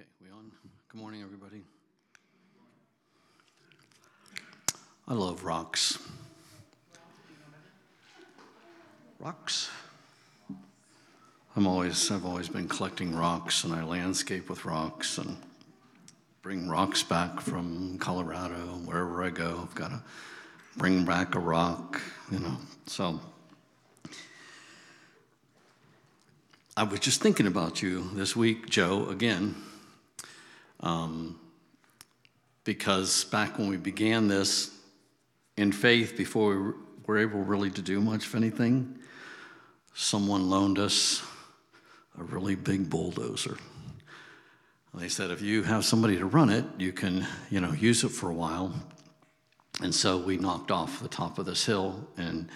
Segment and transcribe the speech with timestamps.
[0.00, 0.50] Okay, we on?
[0.88, 1.62] Good morning, everybody.
[5.06, 5.98] I love rocks.
[9.18, 9.68] Rocks.
[11.54, 15.36] I'm always, I've always been collecting rocks, and I landscape with rocks and
[16.40, 19.60] bring rocks back from Colorado, wherever I go.
[19.62, 20.02] I've got to
[20.78, 22.00] bring back a rock,
[22.32, 22.56] you know.
[22.86, 23.20] So
[26.74, 29.56] I was just thinking about you this week, Joe, again,
[30.80, 31.38] um,
[32.64, 34.70] because back when we began this
[35.56, 36.72] in faith, before we
[37.06, 38.98] were able really to do much of anything,
[39.94, 41.22] someone loaned us
[42.18, 43.56] a really big bulldozer.
[44.92, 48.04] And they said, if you have somebody to run it, you can, you know, use
[48.04, 48.74] it for a while.
[49.82, 52.48] And so we knocked off the top of this hill, and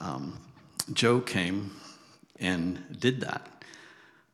[0.00, 0.38] um,
[0.92, 1.70] Joe came
[2.38, 3.55] and did that.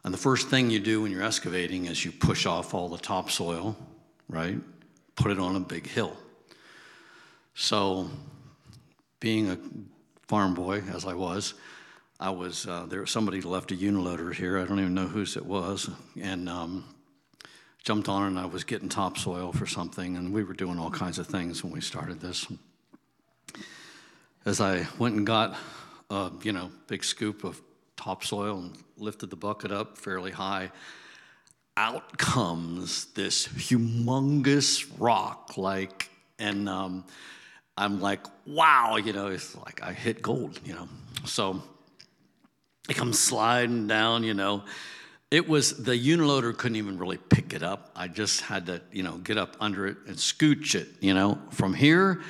[0.04, 2.98] And the first thing you do when you're excavating is you push off all the
[2.98, 3.76] topsoil,
[4.28, 4.58] right?
[5.14, 6.16] Put it on a big hill.
[7.54, 8.08] So,
[9.20, 9.58] being a
[10.26, 11.54] farm boy as I was,
[12.18, 13.04] I was uh, there.
[13.06, 14.58] Somebody left a uniloader here.
[14.58, 16.84] I don't even know whose it was, and um,
[17.84, 18.26] jumped on.
[18.26, 21.62] And I was getting topsoil for something, and we were doing all kinds of things
[21.62, 22.46] when we started this.
[24.44, 25.56] As I went and got,
[26.10, 27.60] a, you know, big scoop of
[28.02, 30.70] topsoil and lifted the bucket up fairly high.
[31.76, 37.04] Out comes this humongous rock, like, and um,
[37.76, 40.88] I'm like, wow, you know, it's like I hit gold, you know.
[41.24, 41.62] So
[42.88, 44.64] it comes sliding down, you know.
[45.30, 47.90] It was the uniloader couldn't even really pick it up.
[47.96, 51.38] I just had to, you know, get up under it and scooch it, you know,
[51.50, 52.20] from here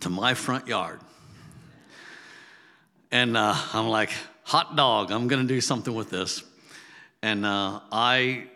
[0.00, 1.00] to my front yard.
[3.12, 4.10] And uh, I'm like,
[4.50, 6.42] hot dog, I'm going to do something with this.
[7.22, 8.48] And uh, I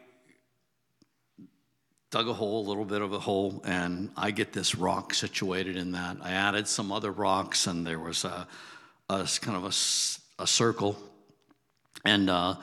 [2.11, 5.77] dug a hole, a little bit of a hole, and I get this rock situated
[5.77, 6.17] in that.
[6.21, 8.49] I added some other rocks, and there was a,
[9.09, 10.99] a kind of a, a circle.
[12.05, 12.57] And uh,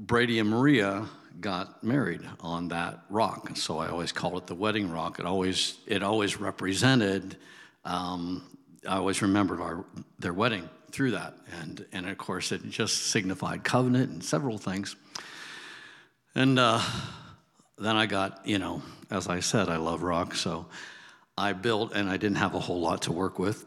[0.00, 1.04] Brady and Maria
[1.42, 5.18] got married on that rock, so I always called it the wedding rock.
[5.18, 7.36] It always it always represented.
[7.84, 8.44] Um,
[8.88, 9.84] I always remembered our
[10.18, 11.34] their wedding through that.
[11.60, 14.96] And, and of course, it just signified covenant and several things.
[16.34, 16.80] And uh,
[17.76, 18.80] then I got, you know,
[19.10, 20.34] as I said, I love rock.
[20.34, 20.64] So
[21.36, 23.66] I built, and I didn't have a whole lot to work with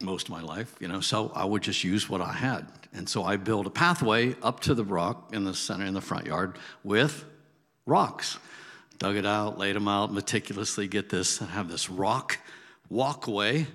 [0.00, 2.66] most of my life, you know, so I would just use what I had.
[2.94, 6.00] And so I built a pathway up to the rock in the center, in the
[6.00, 7.22] front yard with
[7.84, 8.38] rocks.
[8.98, 12.38] Dug it out, laid them out meticulously, get this, and have this rock
[12.88, 13.66] walkway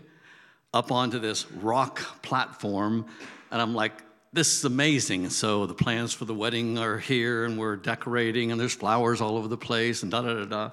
[0.75, 3.05] up onto this rock platform.
[3.49, 3.93] And I'm like,
[4.33, 5.29] this is amazing.
[5.29, 9.37] So the plans for the wedding are here, and we're decorating, and there's flowers all
[9.37, 10.71] over the place, and da da da da.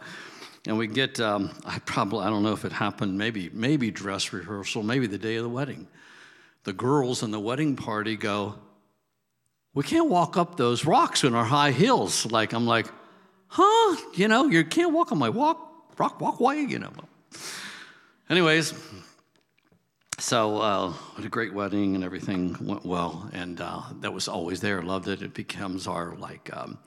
[0.66, 4.32] And we get, um, I probably, I don't know if it happened, maybe, maybe dress
[4.32, 5.86] rehearsal, maybe the day of the wedding.
[6.64, 8.56] The girls in the wedding party go,
[9.72, 12.26] we can't walk up those rocks in our high heels.
[12.26, 12.88] Like, I'm like,
[13.46, 13.96] huh?
[14.14, 16.92] You know, you can't walk on my walk, rock walkway, you know.
[18.28, 18.74] Anyways,
[20.22, 24.80] so uh, a great wedding and everything went well and uh, that was always there.
[24.80, 25.20] Loved it.
[25.20, 26.78] It becomes our like um,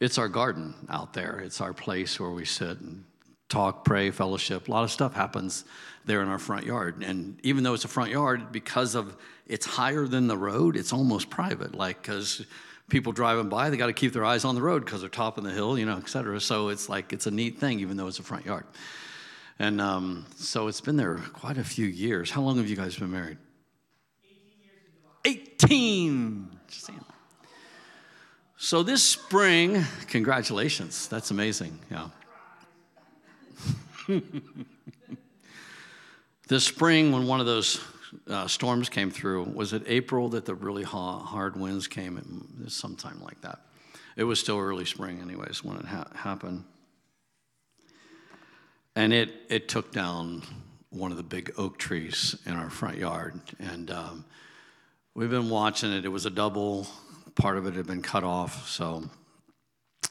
[0.00, 1.38] it's our garden out there.
[1.40, 3.04] It's our place where we sit and
[3.50, 4.68] talk pray fellowship.
[4.68, 5.66] A lot of stuff happens
[6.06, 7.04] there in our front yard.
[7.04, 10.94] And even though it's a front yard because of it's higher than the road it's
[10.94, 11.74] almost private.
[11.74, 12.46] Like because
[12.88, 15.44] people driving by they got to keep their eyes on the road because they're topping
[15.44, 16.40] the hill you know et cetera.
[16.40, 18.64] So it's like it's a neat thing even though it's a front yard
[19.58, 22.30] and um, so it's been there quite a few years.
[22.30, 23.38] How long have you guys been married?
[25.24, 26.48] 18
[28.56, 31.08] So this spring, congratulations.
[31.08, 31.78] That's amazing.
[31.90, 32.08] Yeah.
[36.48, 37.80] this spring, when one of those
[38.28, 42.64] uh, storms came through, was it April that the really hard winds came?
[42.68, 43.60] Sometime like that.
[44.16, 46.64] It was still early spring, anyways, when it ha- happened.
[48.98, 50.42] And it, it took down
[50.90, 53.40] one of the big oak trees in our front yard.
[53.60, 54.24] And um,
[55.14, 56.04] we've been watching it.
[56.04, 56.84] It was a double,
[57.36, 58.68] part of it had been cut off.
[58.68, 59.04] So,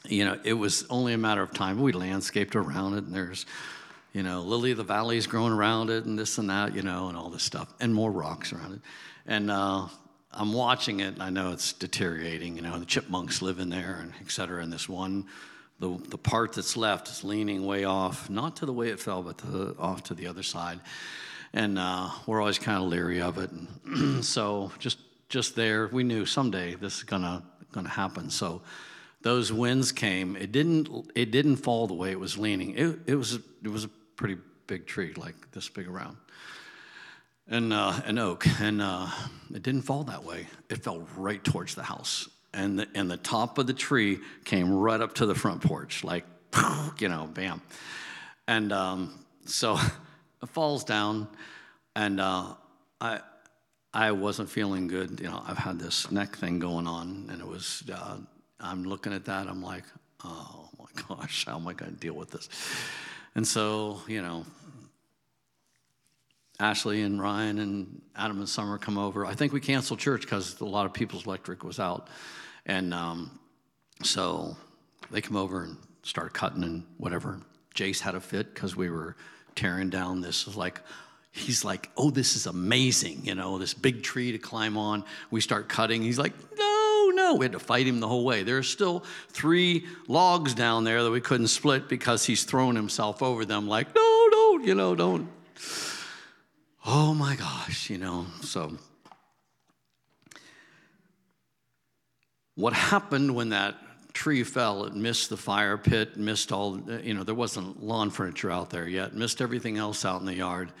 [0.06, 1.82] you know, it was only a matter of time.
[1.82, 3.44] We landscaped around it, and there's,
[4.14, 7.08] you know, lily of the valley's growing around it, and this and that, you know,
[7.08, 8.80] and all this stuff, and more rocks around it.
[9.26, 9.86] And uh,
[10.32, 12.56] I'm watching it, and I know it's deteriorating.
[12.56, 14.62] You know, the chipmunks live in there, and et cetera.
[14.62, 15.26] And this one
[15.78, 19.22] the, the part that's left is leaning way off, not to the way it fell,
[19.22, 20.80] but to off to the other side.
[21.52, 23.50] And uh, we're always kind of leery of it.
[24.22, 24.98] So just
[25.28, 27.42] just there, we knew someday this is gonna
[27.72, 28.30] gonna happen.
[28.30, 28.62] So
[29.22, 30.36] those winds came.
[30.36, 32.74] It didn't it didn't fall the way it was leaning.
[32.76, 34.36] It, it was it was a pretty
[34.66, 36.16] big tree, like this big around,
[37.48, 39.08] and uh, an oak, and uh,
[39.54, 40.46] it didn't fall that way.
[40.68, 44.72] It fell right towards the house, and the, and the top of the tree came
[44.72, 46.24] right up to the front porch, like
[46.98, 47.62] you know, bam,
[48.46, 49.78] and um, so
[50.42, 51.28] it falls down,
[51.96, 52.54] and uh,
[53.00, 53.20] I.
[53.94, 55.18] I wasn't feeling good.
[55.18, 58.18] You know, I've had this neck thing going on, and it was uh,
[58.60, 59.84] I'm looking at that, I'm like,
[60.24, 62.48] oh my gosh, how am I going to deal with this?
[63.34, 64.44] And so, you know,
[66.60, 69.24] Ashley and Ryan and Adam and Summer come over.
[69.24, 72.08] I think we canceled church because a lot of people's electric was out.
[72.68, 73.38] And um,
[74.02, 74.56] so
[75.10, 77.40] they come over and start cutting and whatever.
[77.74, 79.16] Jace had a fit because we were
[79.54, 80.80] tearing down this like
[81.32, 85.40] he's like oh this is amazing you know this big tree to climb on we
[85.40, 86.78] start cutting he's like no
[87.18, 87.34] no.
[87.34, 88.42] We had to fight him the whole way.
[88.42, 93.44] There's still three logs down there that we couldn't split because he's thrown himself over
[93.44, 95.28] them, like, no, don't, you know, don't.
[96.86, 98.78] Oh my gosh, you know, so.
[102.58, 103.76] What happened when that
[104.14, 104.84] tree fell?
[104.84, 108.88] It missed the fire pit, missed all, you know, there wasn't lawn furniture out there
[108.88, 110.72] yet, missed everything else out in the yard.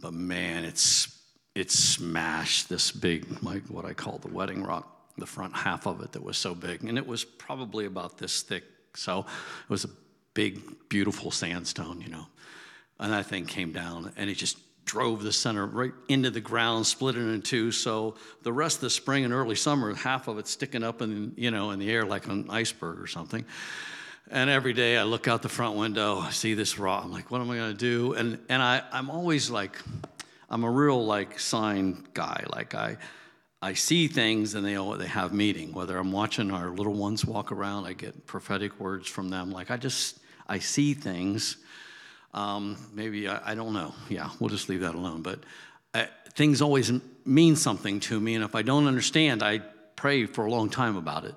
[0.00, 1.20] But man, it's
[1.54, 6.00] it smashed this big, like what I call the wedding rock the front half of
[6.00, 6.82] it that was so big.
[6.82, 8.64] And it was probably about this thick.
[8.94, 9.90] So it was a
[10.32, 12.26] big, beautiful sandstone, you know.
[12.98, 16.86] And that thing came down and it just drove the center right into the ground,
[16.86, 17.72] split it in two.
[17.72, 21.32] So the rest of the spring and early summer, half of it sticking up in,
[21.36, 23.44] you know, in the air like an iceberg or something.
[24.30, 27.04] And every day I look out the front window, I see this rock.
[27.04, 28.14] I'm like, what am I to do?
[28.14, 29.78] And, and I, I'm always like,
[30.48, 32.44] I'm a real like sign guy.
[32.50, 32.96] Like I,
[33.60, 35.72] I see things and they, they have meaning.
[35.72, 39.50] Whether I'm watching our little ones walk around, I get prophetic words from them.
[39.50, 41.56] Like I just, I see things.
[42.34, 43.94] Um, maybe, I, I, don't know.
[44.08, 45.22] Yeah, we'll just leave that alone.
[45.22, 45.38] But
[45.94, 46.92] uh, things always
[47.24, 48.34] mean something to me.
[48.34, 49.60] And if I don't understand, I
[49.94, 51.34] pray for a long time about it.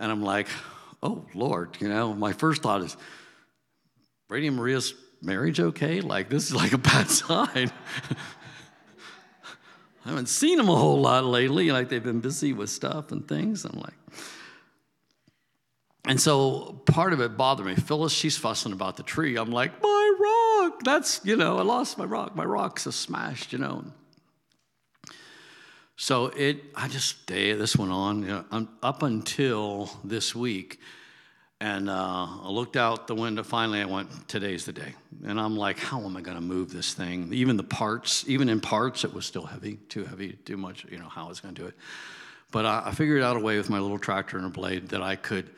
[0.00, 0.48] And I'm like,
[1.00, 2.96] oh, Lord, you know, my first thought is,
[4.26, 6.00] Brady and Maria's marriage okay?
[6.00, 7.70] Like, this is like a bad sign.
[10.04, 11.70] I haven't seen them a whole lot lately.
[11.70, 13.64] Like they've been busy with stuff and things.
[13.64, 13.94] I'm like,
[16.04, 17.76] and so part of it bothered me.
[17.76, 19.36] Phyllis, she's fussing about the tree.
[19.36, 20.82] I'm like, my rock.
[20.84, 22.34] That's, you know, I lost my rock.
[22.34, 23.84] My rock's a smashed, you know.
[25.96, 27.52] So it, I just stay.
[27.52, 30.80] This went on you know, up until this week.
[31.60, 33.44] And uh, I looked out the window.
[33.44, 34.96] Finally, I went, today's the day.
[35.24, 37.32] And I'm like, how am I going to move this thing?
[37.32, 40.98] Even the parts, even in parts, it was still heavy, too heavy, too much, you
[40.98, 41.74] know, how I was going to do it.
[42.50, 45.02] But I, I figured out a way with my little tractor and a blade that
[45.02, 45.50] I could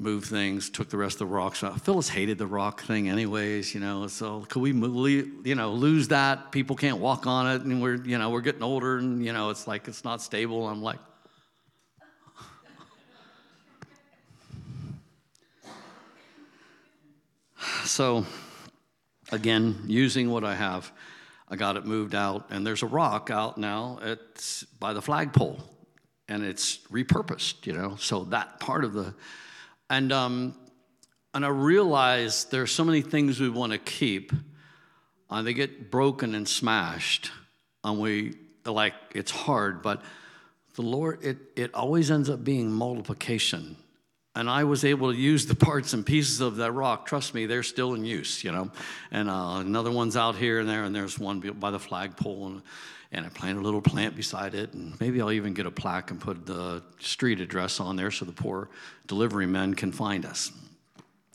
[0.00, 1.80] move things, took the rest of the rocks out.
[1.80, 6.52] Phyllis hated the rock thing anyways, you know, so could we, you know, lose that?
[6.52, 9.50] People can't walk on it and we're, you know, we're getting older and, you know,
[9.50, 10.68] it's like it's not stable.
[10.68, 10.98] I'm like,
[17.84, 18.24] So,
[19.32, 20.92] again, using what I have,
[21.48, 23.98] I got it moved out, and there's a rock out now.
[24.02, 25.58] It's by the flagpole,
[26.28, 27.66] and it's repurposed.
[27.66, 29.14] You know, so that part of the,
[29.90, 30.54] and um,
[31.34, 34.32] and I realize are so many things we want to keep,
[35.30, 37.30] and they get broken and smashed,
[37.84, 40.02] and we like it's hard, but
[40.74, 43.76] the Lord, it it always ends up being multiplication
[44.38, 47.06] and I was able to use the parts and pieces of that rock.
[47.06, 48.70] Trust me, they're still in use, you know.
[49.10, 52.62] And uh, another one's out here and there, and there's one by the flagpole, and,
[53.12, 54.74] and I planted a little plant beside it.
[54.74, 58.24] And maybe I'll even get a plaque and put the street address on there so
[58.24, 58.68] the poor
[59.06, 60.52] delivery men can find us.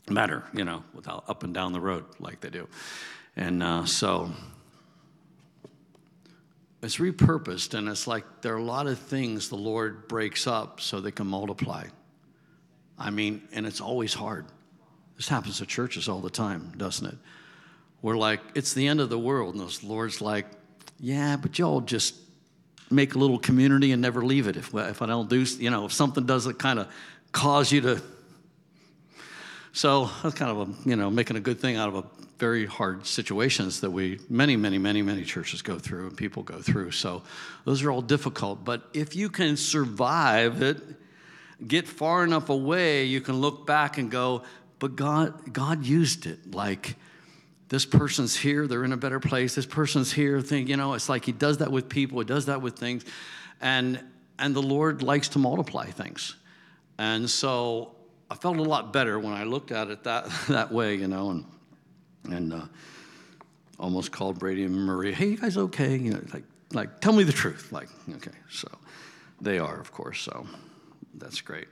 [0.06, 2.68] Better, you know, without up and down the road like they do.
[3.36, 4.30] And uh, so
[6.82, 10.80] it's repurposed, and it's like there are a lot of things the Lord breaks up
[10.80, 11.86] so they can multiply.
[12.98, 14.46] I mean, and it's always hard.
[15.16, 17.16] This happens to churches all the time, doesn't it?
[18.02, 19.54] We're like, it's the end of the world.
[19.54, 20.46] And the Lord's like,
[20.98, 22.14] yeah, but y'all just
[22.90, 24.56] make a little community and never leave it.
[24.56, 26.88] If, if I don't do, you know, if something doesn't kind of
[27.32, 28.02] cause you to.
[29.72, 32.04] So that's kind of a, you know, making a good thing out of a
[32.38, 36.60] very hard situations that we, many, many, many, many churches go through and people go
[36.60, 36.92] through.
[36.92, 37.22] So
[37.64, 38.64] those are all difficult.
[38.64, 40.78] But if you can survive it,
[41.66, 44.42] get far enough away, you can look back and go,
[44.78, 46.54] but God, God used it.
[46.54, 46.96] Like,
[47.68, 49.54] this person's here, they're in a better place.
[49.54, 52.46] This person's here, think, you know, it's like he does that with people, he does
[52.46, 53.04] that with things.
[53.60, 54.00] And
[54.38, 56.34] and the Lord likes to multiply things.
[56.98, 57.94] And so
[58.30, 61.30] I felt a lot better when I looked at it that, that way, you know,
[61.30, 61.44] and,
[62.30, 62.62] and uh,
[63.78, 65.96] almost called Brady and Maria, hey, you guys okay?
[65.96, 67.70] You know, like, like, tell me the truth.
[67.70, 68.68] Like, okay, so
[69.40, 70.46] they are, of course, so
[71.14, 71.68] that's great.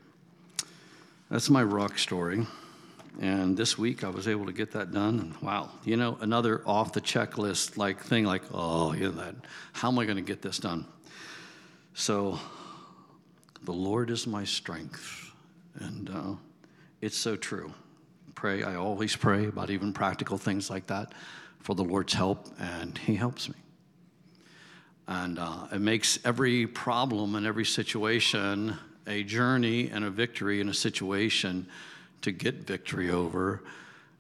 [1.31, 2.47] That's my rock story.
[3.21, 5.21] And this week I was able to get that done.
[5.21, 9.35] And wow, you know, another off the checklist like thing like, oh, you know that,
[9.73, 10.87] how am I going to get this done?
[11.95, 12.39] So
[13.63, 15.31] the Lord is my strength.
[15.79, 16.35] And uh,
[17.01, 17.73] it's so true.
[18.35, 21.13] Pray, I always pray about even practical things like that
[21.61, 23.55] for the Lord's help, and He helps me.
[25.07, 28.77] And uh, it makes every problem and every situation
[29.07, 31.67] a journey and a victory in a situation
[32.23, 33.63] to get victory over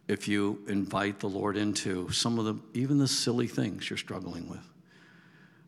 [0.08, 4.48] if you invite the Lord into some of the, even the silly things you're struggling
[4.48, 4.68] with.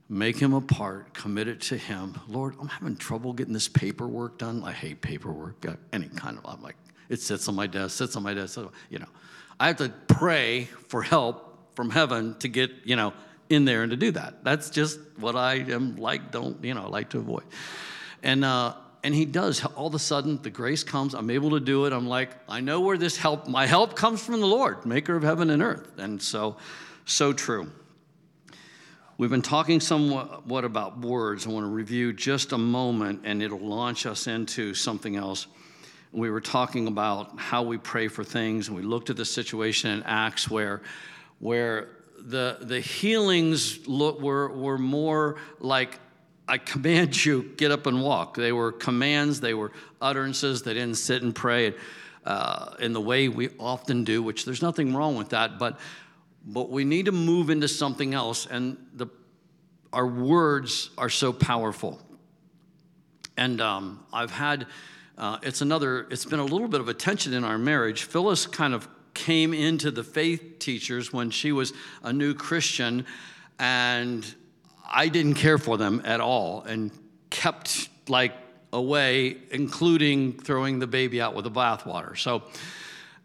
[0.09, 2.21] Make him a part, commit it to him.
[2.29, 4.63] Lord, I'm having trouble getting this paperwork done.
[4.63, 6.77] I hate paperwork, any kind of, I'm like,
[7.09, 8.59] it sits on my desk, sits on my desk,
[8.91, 9.09] you know.
[9.59, 13.15] I have to pray for help from heaven to get, you know,
[13.49, 14.45] in there and to do that.
[14.45, 17.45] That's just what I am like, don't, you know, like to avoid.
[18.23, 19.63] And, uh, and he does.
[19.65, 21.15] All of a sudden, the grace comes.
[21.15, 21.93] I'm able to do it.
[21.93, 25.23] I'm like, I know where this help, my help comes from the Lord, maker of
[25.23, 25.99] heaven and earth.
[25.99, 26.57] And so,
[27.05, 27.71] so true.
[29.19, 31.47] We've been talking somewhat about words.
[31.47, 35.47] I want to review just a moment, and it'll launch us into something else.
[36.11, 39.91] We were talking about how we pray for things, and we looked at the situation
[39.91, 40.81] in Acts where,
[41.41, 46.01] where the, the healings look, were, were more like
[46.47, 48.37] I command you, get up and walk.
[48.37, 50.63] They were commands, they were utterances.
[50.63, 51.75] They didn't sit and pray
[52.25, 55.59] uh, in the way we often do, which there's nothing wrong with that.
[55.59, 55.79] But,
[56.45, 59.07] but we need to move into something else, and the,
[59.93, 61.99] our words are so powerful.
[63.37, 64.67] And um, I've had,
[65.17, 68.03] uh, it's another, it's been a little bit of a tension in our marriage.
[68.05, 71.73] Phyllis kind of came into the faith teachers when she was
[72.03, 73.07] a new Christian,
[73.59, 74.35] and
[74.95, 76.93] I didn't care for them at all and
[77.29, 78.33] kept like
[78.73, 82.17] away, including throwing the baby out with the bathwater.
[82.17, 82.45] So,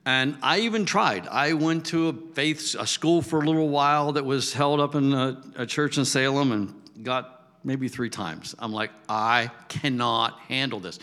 [0.04, 1.28] and I even tried.
[1.28, 4.96] I went to a faith a school for a little while that was held up
[4.96, 8.56] in a, a church in Salem and got maybe three times.
[8.58, 10.98] I'm like, I cannot handle this.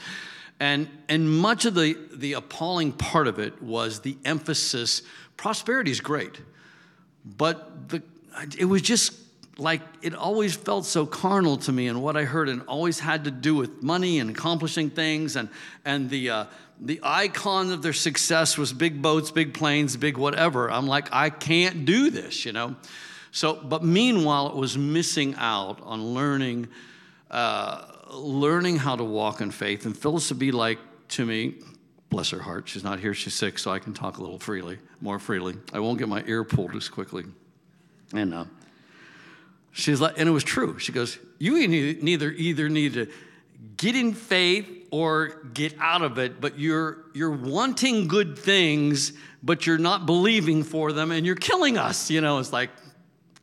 [0.59, 5.03] And, and much of the, the appalling part of it was the emphasis
[5.37, 6.41] prosperity is great,
[7.25, 8.03] but the,
[8.59, 9.13] it was just
[9.59, 13.25] like it always felt so carnal to me and what I heard and always had
[13.25, 15.49] to do with money and accomplishing things and
[15.85, 16.45] and the uh,
[16.81, 20.71] the icon of their success was big boats, big planes, big whatever.
[20.71, 22.77] I'm like I can't do this, you know.
[23.31, 26.69] So, but meanwhile, it was missing out on learning
[27.31, 29.87] uh, learning how to walk in faith.
[29.87, 31.55] And Phyllis would be like to me,
[32.11, 34.79] bless her heart, she's not here, she's sick, so I can talk a little freely,
[35.01, 35.55] more freely.
[35.73, 37.25] I won't get my ear pulled as quickly.
[38.13, 38.45] And uh,
[39.77, 40.79] She's like, and it was true.
[40.79, 43.09] She goes, You neither either need to
[43.77, 49.67] get in faith or get out of it, but you're you're wanting good things, but
[49.67, 52.11] you're not believing for them, and you're killing us.
[52.11, 52.71] You know, it's like,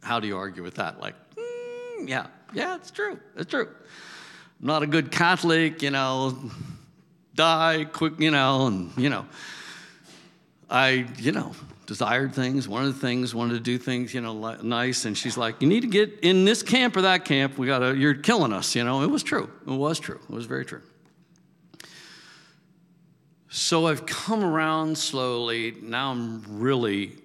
[0.01, 0.99] how do you argue with that?
[0.99, 3.19] Like, mm, yeah, yeah, it's true.
[3.35, 3.69] It's true.
[4.59, 6.35] I'm not a good Catholic, you know,
[7.35, 9.27] die quick, you know, and you know,
[10.67, 11.53] I, you know,
[11.85, 15.05] desired things, wanted things, wanted to do things, you know, nice.
[15.05, 17.57] And she's like, "You need to get in this camp or that camp.
[17.57, 17.95] We gotta.
[17.95, 19.49] You're killing us." You know, it was true.
[19.67, 20.19] It was true.
[20.29, 20.81] It was very true.
[23.49, 25.75] So I've come around slowly.
[25.81, 27.17] Now I'm really,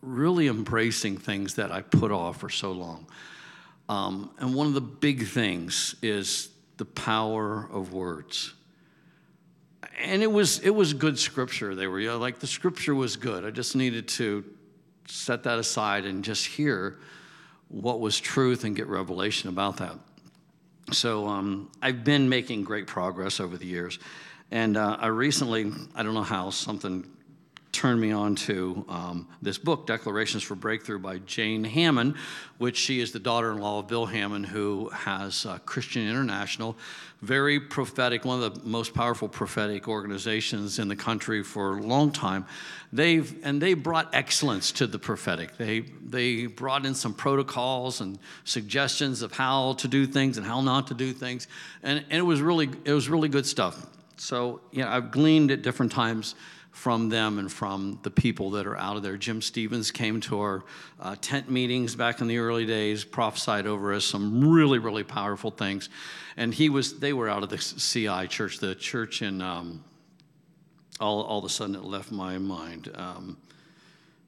[0.00, 3.06] really embracing things that I put off for so long.
[3.88, 8.54] Um, and one of the big things is the power of words
[9.98, 11.74] and it was it was good scripture.
[11.74, 13.44] They were you know, like the scripture was good.
[13.44, 14.44] I just needed to
[15.06, 16.98] set that aside and just hear
[17.68, 19.96] what was truth and get revelation about that.
[20.92, 23.98] So um, I've been making great progress over the years,
[24.50, 27.08] and uh, I recently I don't know how something
[27.74, 32.14] turned me on to um, this book, Declarations for Breakthrough by Jane Hamon,
[32.58, 36.76] which she is the daughter in law of Bill Hamon, who has uh, Christian International,
[37.20, 42.12] very prophetic, one of the most powerful prophetic organizations in the country for a long
[42.12, 42.46] time.
[42.92, 45.56] They've, and they brought excellence to the prophetic.
[45.56, 50.60] They, they brought in some protocols and suggestions of how to do things and how
[50.60, 51.48] not to do things.
[51.82, 53.84] And, and it, was really, it was really good stuff.
[54.16, 56.36] So, yeah, I've gleaned at different times
[56.74, 59.16] from them and from the people that are out of there.
[59.16, 60.64] Jim Stevens came to our
[60.98, 65.52] uh, tent meetings back in the early days, prophesied over us some really, really powerful
[65.52, 65.88] things.
[66.36, 69.84] And he was, they were out of the CI church, the church in, um,
[70.98, 73.36] all, all of a sudden it left my mind, um,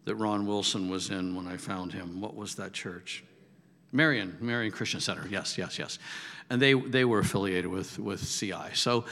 [0.05, 2.21] that Ron Wilson was in when I found him.
[2.21, 3.25] What was that church?
[3.91, 5.27] Marion, Marion Christian Center.
[5.29, 5.99] Yes, yes, yes.
[6.49, 8.73] And they, they were affiliated with, with CI.
[8.75, 9.05] So,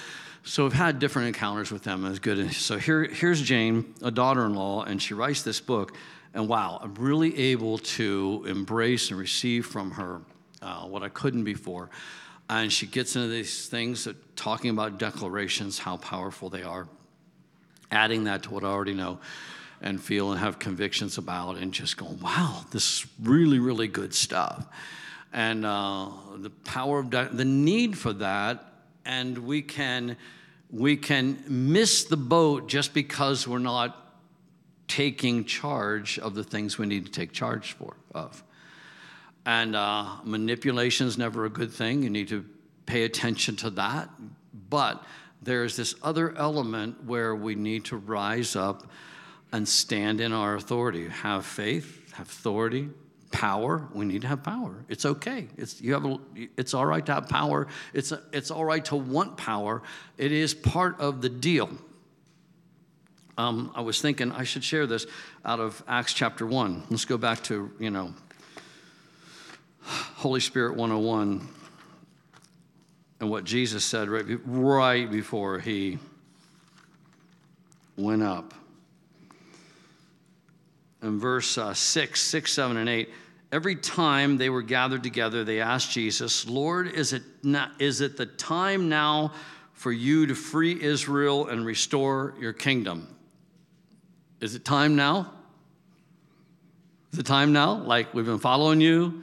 [0.45, 2.05] so I've had different encounters with them.
[2.05, 2.39] It's good.
[2.39, 5.97] As so here, here's Jane, a daughter-in-law, and she writes this book.
[6.35, 10.21] And wow, I'm really able to embrace and receive from her
[10.61, 11.89] uh, what I couldn't before.
[12.51, 16.89] And she gets into these things that talking about declarations, how powerful they are,
[17.91, 19.21] adding that to what I already know
[19.81, 24.13] and feel and have convictions about, and just going, wow, this is really, really good
[24.13, 24.67] stuff.
[25.33, 28.74] And uh, the power of the need for that,
[29.05, 30.17] and we can
[30.71, 34.05] we can miss the boat just because we're not
[34.89, 38.43] taking charge of the things we need to take charge for of.
[39.47, 42.03] And uh, manipulation is never a good thing.
[42.03, 42.45] You need to
[42.87, 44.09] pay attention to that.
[44.69, 45.05] But
[45.43, 48.91] there's this other element where we need to rise up
[49.53, 51.09] and stand in our authority.
[51.09, 52.89] Have faith, have authority,
[53.35, 53.88] power.
[53.93, 54.85] We need to have power.
[54.88, 55.49] It's okay.
[55.57, 56.05] It's you have.
[56.05, 56.19] A,
[56.57, 57.67] it's all right to have power.
[57.93, 59.83] It's a, it's all right to want power.
[60.17, 61.69] It is part of the deal.
[63.37, 65.07] Um, I was thinking I should share this
[65.45, 66.85] out of Acts chapter one.
[66.91, 68.14] Let's go back to you know
[69.83, 71.49] Holy Spirit 101
[73.19, 75.99] and what Jesus said right, right before he
[77.97, 78.55] went up
[81.05, 83.11] in verse uh, 6, 6, 7, and 8,
[83.55, 88.17] every time they were gathered together, they asked Jesus, Lord, is it, not, is it
[88.17, 89.33] the time now
[89.75, 93.17] for you to free Israel and restore your kingdom?
[94.41, 95.33] Is it time now?
[97.13, 97.75] Is it time now?
[97.75, 99.23] Like we've been following you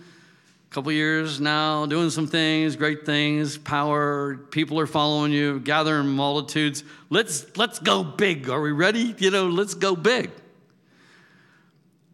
[0.69, 6.07] a couple years now, doing some things, great things, power, people are following you, gathering
[6.07, 6.85] multitudes.
[7.09, 8.49] Let's let's go big.
[8.49, 9.13] Are we ready?
[9.17, 10.31] You know, let's go big.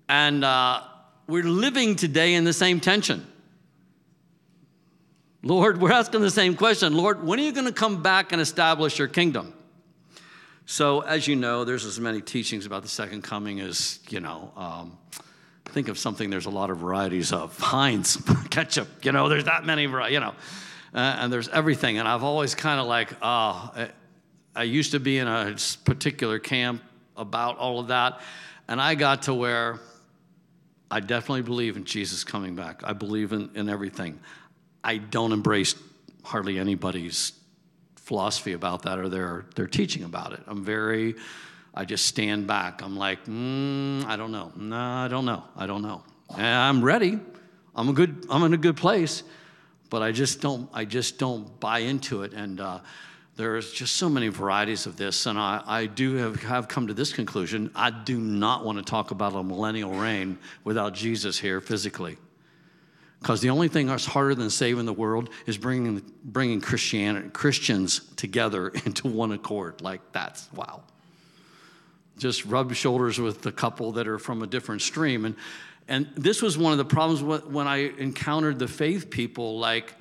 [0.09, 0.81] And uh,
[1.27, 3.25] we're living today in the same tension.
[5.43, 6.95] Lord, we're asking the same question.
[6.95, 9.53] Lord, when are you going to come back and establish your kingdom?
[10.65, 14.51] So, as you know, there's as many teachings about the second coming as, you know,
[14.57, 14.97] um,
[15.65, 17.57] think of something there's a lot of varieties of.
[17.57, 18.17] Heinz,
[18.49, 20.33] ketchup, you know, there's that many, you know,
[20.93, 21.97] uh, and there's everything.
[21.99, 23.87] And I've always kind of like, oh,
[24.55, 26.81] I used to be in a particular camp
[27.15, 28.19] about all of that.
[28.67, 29.79] And I got to where
[30.89, 32.81] I definitely believe in Jesus coming back.
[32.83, 34.19] I believe in, in everything.
[34.83, 35.75] I don't embrace
[36.23, 37.33] hardly anybody's
[37.95, 40.39] philosophy about that or their, their teaching about it.
[40.47, 41.15] I'm very,
[41.73, 42.81] I just stand back.
[42.81, 44.51] I'm like, mm, I don't know.
[44.55, 45.43] No, I don't know.
[45.57, 46.03] I don't know.
[46.35, 47.19] And I'm ready.
[47.75, 48.25] I'm a good.
[48.29, 49.23] I'm in a good place,
[49.89, 50.69] but I just don't.
[50.73, 52.33] I just don't buy into it.
[52.33, 52.79] And uh,
[53.37, 56.93] there's just so many varieties of this, and I, I do have, have come to
[56.95, 57.69] this conclusion.
[57.75, 62.17] I do not want to talk about a millennial reign without Jesus here physically.
[63.19, 67.99] Because the only thing that's harder than saving the world is bringing, bringing Christianity, Christians
[68.15, 69.81] together into one accord.
[69.81, 70.81] Like, that's wow.
[72.17, 75.25] Just rub shoulders with the couple that are from a different stream.
[75.25, 75.35] And,
[75.87, 79.93] and this was one of the problems when I encountered the faith people, like,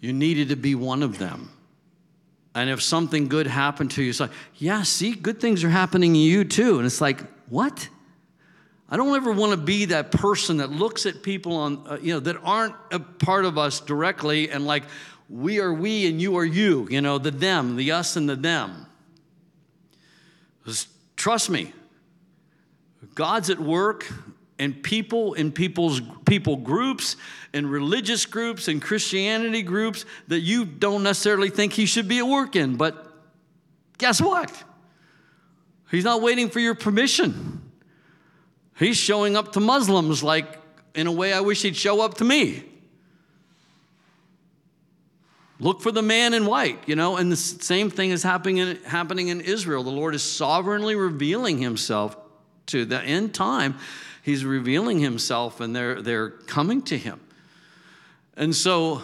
[0.00, 1.50] you needed to be one of them
[2.54, 6.12] and if something good happened to you, it's like, yeah, see, good things are happening
[6.12, 6.76] to you too.
[6.78, 7.88] And it's like, what?
[8.90, 12.12] I don't ever want to be that person that looks at people on, uh, you
[12.12, 14.84] know, that aren't a part of us directly and like,
[15.30, 18.36] we are we and you are you, you know, the them, the us and the
[18.36, 18.86] them.
[20.66, 21.72] Just trust me,
[23.14, 24.12] God's at work
[24.62, 27.16] and people in people's people groups
[27.52, 32.28] and religious groups and Christianity groups that you don't necessarily think he should be at
[32.28, 32.76] work in.
[32.76, 33.12] But
[33.98, 34.52] guess what?
[35.90, 37.72] He's not waiting for your permission.
[38.78, 40.60] He's showing up to Muslims like
[40.94, 42.62] in a way I wish he'd show up to me.
[45.58, 48.76] Look for the man in white, you know, and the same thing is happening in,
[48.84, 49.82] happening in Israel.
[49.82, 52.16] The Lord is sovereignly revealing himself
[52.66, 53.76] to the end time
[54.22, 57.20] he's revealing himself and they're, they're coming to him.
[58.36, 59.02] And so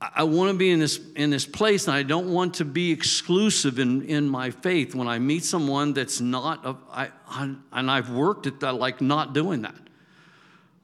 [0.00, 2.90] I want to be in this, in this place, and I don't want to be
[2.90, 7.90] exclusive in, in my faith when I meet someone that's not, a, I, I, and
[7.90, 9.76] I've worked at that, like not doing that.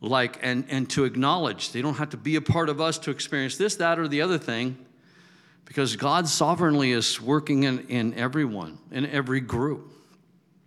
[0.00, 3.10] Like, and, and to acknowledge they don't have to be a part of us to
[3.10, 4.78] experience this, that, or the other thing
[5.66, 9.92] because God sovereignly is working in, in everyone, in every group.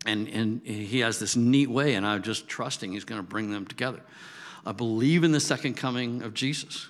[0.05, 3.51] And, and He has this neat way, and I'm just trusting He's going to bring
[3.51, 4.01] them together.
[4.65, 6.87] I believe in the second coming of Jesus.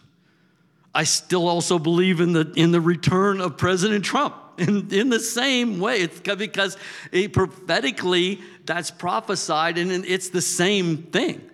[0.95, 5.19] I still also believe in the, in the return of President Trump in, in the
[5.19, 6.01] same way.
[6.01, 6.77] It's because
[7.11, 11.49] it prophetically that's prophesied and it's the same thing.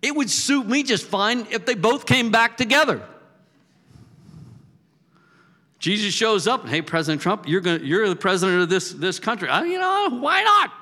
[0.00, 3.02] It would suit me just fine if they both came back together.
[5.82, 9.48] Jesus shows up, hey, President Trump, you're, gonna, you're the president of this, this country.
[9.48, 10.72] I, you know, why not?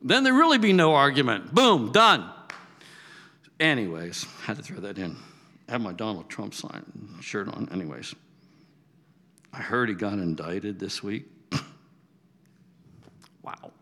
[0.00, 1.52] Then there really be no argument.
[1.52, 2.30] Boom, done.
[3.58, 5.16] Anyways, had to throw that in.
[5.68, 6.84] I have my Donald Trump sign
[7.20, 7.68] shirt on.
[7.72, 8.14] Anyways,
[9.52, 11.24] I heard he got indicted this week.
[13.42, 13.72] wow.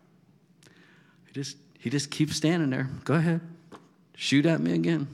[1.27, 2.89] He just he just keeps standing there.
[3.03, 3.41] Go ahead.
[4.15, 5.07] Shoot at me again.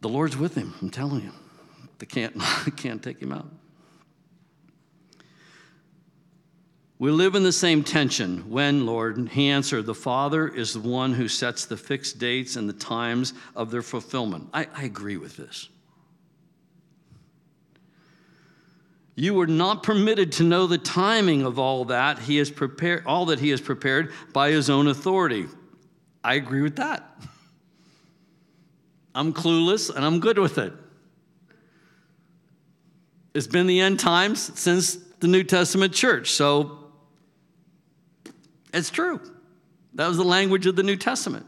[0.00, 1.32] The Lord's with him, I'm telling you.
[1.98, 2.40] They can't,
[2.76, 3.48] can't take him out.
[7.00, 8.50] We live in the same tension.
[8.50, 9.28] When, Lord?
[9.28, 13.34] He answered, The Father is the one who sets the fixed dates and the times
[13.54, 14.48] of their fulfillment.
[14.52, 15.68] I, I agree with this.
[19.14, 23.26] You were not permitted to know the timing of all that he has prepared, all
[23.26, 25.46] that he has prepared by his own authority.
[26.22, 27.04] I agree with that.
[29.18, 30.72] I'm clueless and I'm good with it.
[33.34, 36.78] It's been the end times since the New Testament church, so
[38.72, 39.20] it's true.
[39.94, 41.46] That was the language of the New Testament.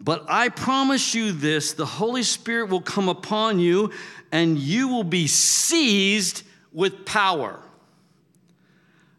[0.00, 3.92] But I promise you this the Holy Spirit will come upon you
[4.32, 7.60] and you will be seized with power.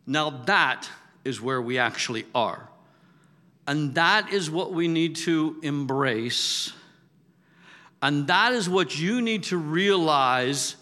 [0.08, 0.90] Now, that
[1.24, 2.68] is where we actually are.
[3.68, 6.74] And that is what we need to embrace.
[8.02, 10.76] And that is what you need to realize.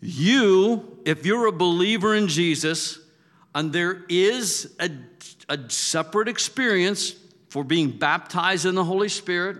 [0.00, 2.98] You, if you're a believer in Jesus,
[3.54, 4.90] and there is a,
[5.48, 7.14] a separate experience
[7.48, 9.58] for being baptized in the Holy Spirit.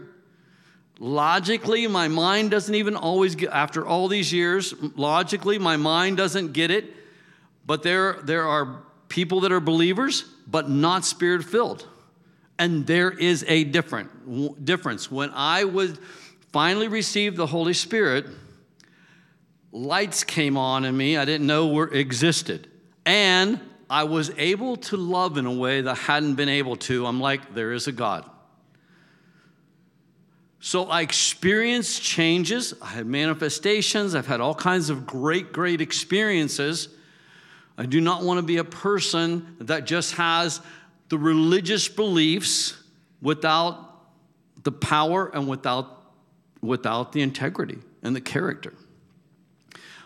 [0.98, 6.53] Logically, my mind doesn't even always get, after all these years, logically, my mind doesn't
[6.53, 6.94] get it.
[7.66, 11.87] But there, there are people that are believers, but not spirit filled.
[12.61, 15.11] And there is a different difference.
[15.11, 15.99] When I was
[16.53, 18.27] finally received the Holy Spirit,
[19.73, 22.68] lights came on in me I didn't know were existed.
[23.07, 27.07] And I was able to love in a way that I hadn't been able to.
[27.07, 28.29] I'm like, there is a God.
[30.61, 32.75] So I experienced changes.
[32.83, 34.14] I had manifestations.
[34.14, 36.90] I've had all kinds of great, great experiences.
[37.79, 40.61] I do not want to be a person that just has
[41.11, 42.81] the religious beliefs
[43.20, 43.99] without
[44.62, 46.12] the power and without,
[46.62, 48.73] without the integrity and the character.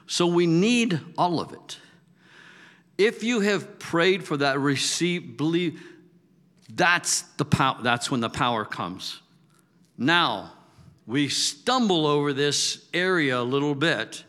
[0.07, 1.79] So we need all of it.
[2.97, 5.83] If you have prayed for that, receive, believe,
[6.73, 9.21] that's the power, that's when the power comes.
[9.99, 10.53] Now,
[11.07, 14.25] we stumble over this area a little bit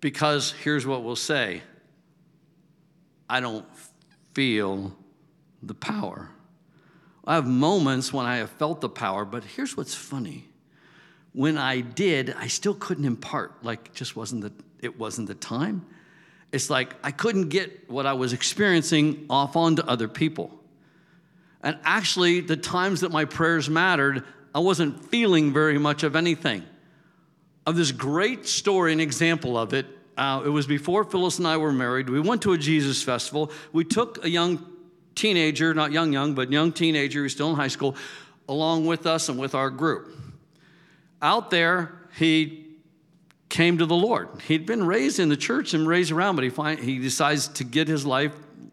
[0.00, 1.62] because here's what we'll say
[3.28, 3.66] I don't
[4.34, 4.96] feel
[5.62, 6.30] the power.
[7.24, 10.48] I have moments when I have felt the power, but here's what's funny.
[11.32, 15.86] When I did, I still couldn't impart, like just wasn't the, it wasn't the time
[16.52, 20.60] it's like I couldn't get what I was experiencing off onto other people.
[21.62, 26.64] And actually, the times that my prayers mattered, I wasn't feeling very much of anything.
[27.66, 31.56] Of this great story, an example of it, uh, it was before Phyllis and I
[31.56, 32.08] were married.
[32.08, 33.50] We went to a Jesus festival.
[33.72, 34.64] We took a young
[35.14, 37.96] teenager, not young, young, but young teenager who's still in high school,
[38.48, 40.14] along with us and with our group.
[41.20, 42.66] Out there, he
[43.48, 44.28] came to the Lord.
[44.48, 47.64] He'd been raised in the church and raised around, but he, find, he decides to
[47.64, 48.32] get his life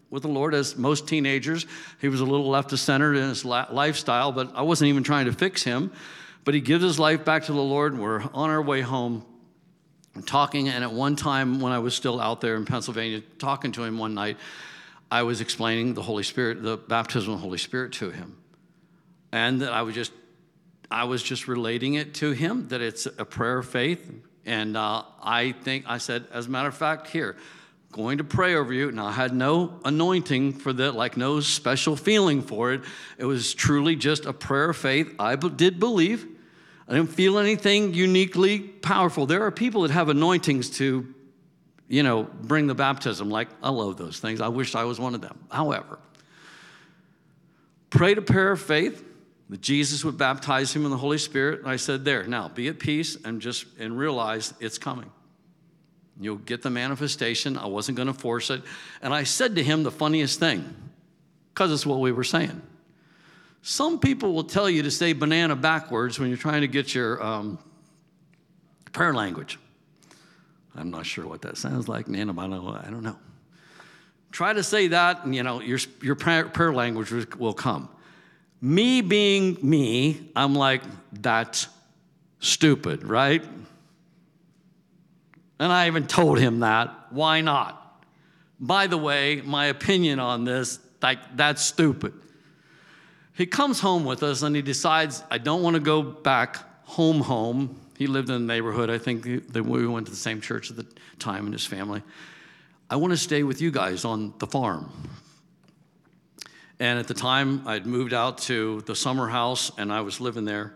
[0.10, 1.65] with the Lord, as most teenagers.
[2.02, 5.25] He was a little left of center in his lifestyle, but I wasn't even trying
[5.25, 5.91] to fix him.
[6.45, 9.23] But he gives his life back to the Lord, and we're on our way home
[10.21, 10.69] talking.
[10.69, 13.97] And at one time, when I was still out there in Pennsylvania, talking to him
[13.97, 14.38] one night,
[15.12, 18.38] I was explaining the Holy Spirit, the baptism of the Holy Spirit to him.
[19.32, 20.12] And that I was just
[20.91, 24.12] I was just relating it to him that it's a prayer of faith.
[24.45, 27.36] And uh, I think, I said, as a matter of fact, here,
[27.91, 28.91] going to pray over you.
[28.91, 32.82] Now, I had no anointing for that, like no special feeling for it.
[33.17, 35.13] It was truly just a prayer of faith.
[35.19, 36.27] I did believe.
[36.89, 39.28] I didn't feel anything uniquely powerful.
[39.28, 41.13] There are people that have anointings to,
[41.88, 43.30] you know, bring the baptism.
[43.30, 44.41] Like, I love those things.
[44.41, 45.38] I wish I was one of them.
[45.52, 45.99] However,
[47.91, 49.06] prayed a prayer of faith,
[49.49, 51.60] that Jesus would baptize him in the Holy Spirit.
[51.60, 55.12] And I said, There, now be at peace and just and realize it's coming.
[56.19, 57.58] You'll get the manifestation.
[57.58, 58.63] I wasn't going to force it.
[59.02, 60.75] And I said to him the funniest thing,
[61.54, 62.62] because it's what we were saying.
[63.62, 67.22] Some people will tell you to say banana backwards when you're trying to get your
[67.22, 67.60] um,
[68.91, 69.60] prayer language.
[70.76, 72.08] I'm not sure what that sounds like.
[72.08, 73.17] Nana, I don't know.
[74.32, 77.89] Try to say that, and you know your your prayer, language will come.
[78.62, 81.67] Me being me, I'm like that's
[82.39, 83.43] stupid, right?
[85.60, 86.95] And I even told him that.
[87.10, 87.76] Why not?
[88.60, 92.13] By the way, my opinion on this, like, that's stupid.
[93.39, 97.21] He comes home with us and he decides, I don't want to go back home,
[97.21, 97.80] home.
[97.97, 98.89] He lived in the neighborhood.
[98.89, 100.86] I think that we went to the same church at the
[101.19, 102.04] time and his family.
[102.89, 104.91] I want to stay with you guys on the farm.
[106.82, 110.43] And at the time, I'd moved out to the summer house and I was living
[110.43, 110.75] there.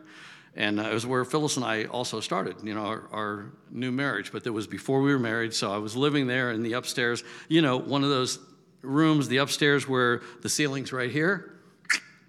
[0.56, 3.92] And uh, it was where Phyllis and I also started, you know, our, our, new
[3.92, 4.32] marriage.
[4.32, 7.26] But it was before we were married, so I was living there in the upstairs,
[7.50, 8.40] you know, one of those
[8.84, 11.53] rooms, the upstairs where the ceiling's right here,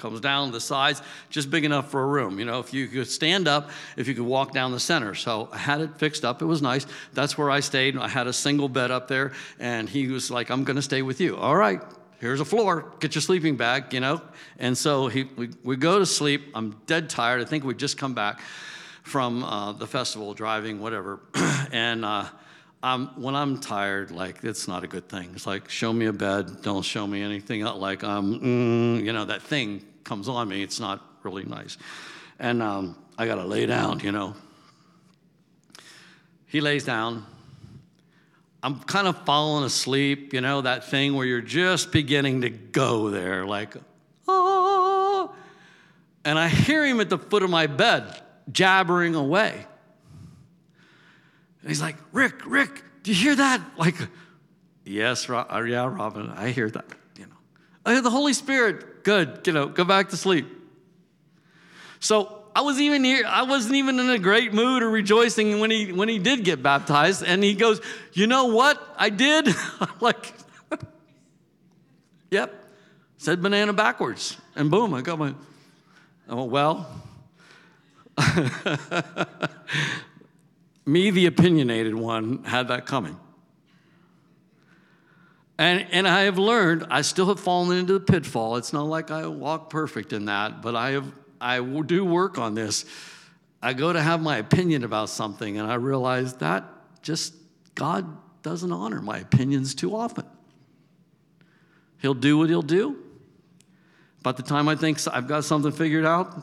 [0.04, 2.38] comes down the sides, just big enough for a room.
[2.38, 5.14] You know, if you could stand up, if you could walk down the center.
[5.14, 6.42] So I had it fixed up.
[6.42, 6.86] It was nice.
[7.14, 7.96] That's where I stayed.
[7.96, 11.00] I had a single bed up there, and he was like, I'm going to stay
[11.00, 11.38] with you.
[11.38, 11.80] All right,
[12.20, 14.20] here's a floor, get your sleeping bag, you know?
[14.58, 16.42] And so he, we, we go to sleep.
[16.54, 17.40] I'm dead tired.
[17.40, 18.42] I think we just come back
[19.04, 21.20] from uh, the festival, driving, whatever.
[21.72, 22.26] and uh,
[22.82, 25.30] I'm, when I'm tired, like, it's not a good thing.
[25.34, 27.64] It's like, show me a bed, don't show me anything.
[27.64, 30.62] Like, um, mm, you know, that thing comes on me.
[30.62, 31.76] It's not really nice.
[32.38, 34.34] And um, I got to lay down, you know.
[36.46, 37.26] He lays down.
[38.62, 43.10] I'm kind of falling asleep, you know, that thing where you're just beginning to go
[43.10, 43.74] there, like,
[44.26, 45.34] oh.
[46.24, 49.66] And I hear him at the foot of my bed, jabbering away.
[51.60, 53.60] And he's like, Rick, Rick, do you hear that?
[53.76, 53.96] Like,
[54.84, 56.86] yes, Ro- uh, yeah, Robin, I hear that.
[57.18, 57.36] You know,
[57.84, 58.93] I hear the Holy Spirit.
[59.04, 60.48] Good, you know, go back to sleep.
[62.00, 65.70] So I was even here, I wasn't even in a great mood or rejoicing when
[65.70, 67.22] he when he did get baptized.
[67.22, 67.80] And he goes,
[68.12, 69.48] You know what I did?
[70.00, 70.32] Like,
[72.30, 72.52] Yep.
[73.18, 74.36] Said banana backwards.
[74.56, 75.34] And boom, I got my
[76.28, 76.86] oh well.
[80.86, 83.18] Me, the opinionated one, had that coming.
[85.56, 88.56] And, and I have learned, I still have fallen into the pitfall.
[88.56, 92.54] It's not like I walk perfect in that, but I have I do work on
[92.54, 92.86] this.
[93.62, 96.64] I go to have my opinion about something, and I realize that
[97.02, 97.34] just
[97.74, 98.06] God
[98.42, 100.24] doesn't honor my opinions too often.
[101.98, 102.98] He'll do what he'll do.
[104.22, 106.34] By the time I think I've got something figured out,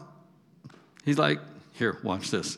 [1.04, 1.40] he's like,
[1.74, 2.58] "Here, watch this."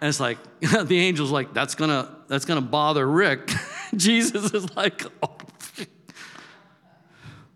[0.00, 3.50] And it's like the angel's like, "That's gonna that's gonna bother Rick."
[3.96, 5.36] Jesus is like, oh.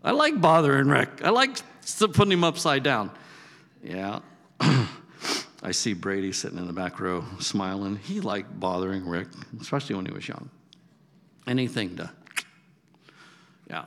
[0.02, 1.22] "I like bothering Rick.
[1.22, 1.56] I like
[1.98, 3.10] putting him upside down."
[3.82, 4.20] Yeah.
[5.62, 7.96] I see Brady sitting in the back row smiling.
[7.96, 9.28] He liked bothering Rick,
[9.60, 10.50] especially when he was young.
[11.46, 12.10] Anything to,
[13.68, 13.86] yeah.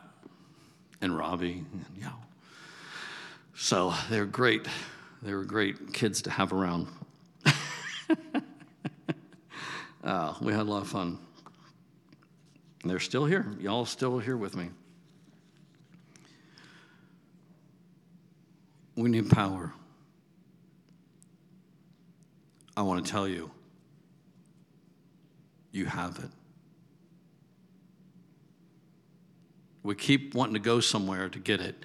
[1.02, 2.12] And Robbie, and yeah.
[3.56, 4.68] So they're great.
[5.22, 6.88] They were great kids to have around.
[10.04, 11.20] uh, we had a lot of fun.
[12.82, 13.46] And they're still here.
[13.60, 14.70] Y'all still here with me.
[18.96, 19.74] We need power.
[22.76, 23.52] I want to tell you,
[25.72, 26.30] you have it.
[29.84, 31.76] We keep wanting to go somewhere to get it.